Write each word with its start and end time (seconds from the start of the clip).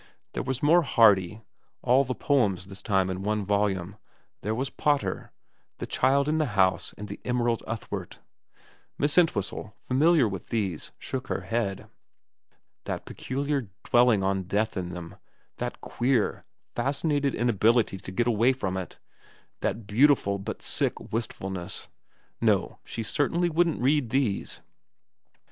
There 0.33 0.41
was 0.41 0.63
more 0.63 0.81
Hardy, 0.81 1.41
all 1.83 2.03
the 2.03 2.15
poems 2.15 2.65
this 2.65 2.81
time 2.81 3.07
in 3.11 3.21
one 3.21 3.45
volume. 3.45 3.97
There 4.41 4.55
was 4.55 4.71
Pater 4.71 5.31
The 5.77 5.85
Child 5.85 6.27
in 6.27 6.39
the 6.39 6.55
House 6.57 6.91
and 6.97 7.15
Emerald 7.23 7.61
Uthwart 7.67 8.17
Miss 8.97 9.15
Entwhistle, 9.15 9.75
familiar 9.79 10.27
with 10.27 10.49
these, 10.49 10.91
shook 10.97 11.27
her 11.27 11.41
head: 11.41 11.87
that 12.85 13.05
peculiar 13.05 13.69
dwelling 13.83 14.23
on 14.23 14.45
death 14.45 14.75
in 14.75 14.89
them, 14.89 15.17
that 15.57 15.81
queer, 15.81 16.45
fascinated 16.75 17.35
inability 17.35 17.99
to 17.99 18.11
get 18.11 18.25
away 18.25 18.53
from 18.53 18.77
it, 18.77 18.97
that 19.59 19.85
beautiful 19.85 20.39
but 20.39 20.63
sick 20.63 20.99
wistfulness 21.13 21.89
no, 22.41 22.79
she 22.83 23.03
certainly 23.03 23.51
wouldn't 23.51 23.79
read 23.79 24.09
these. 24.09 24.61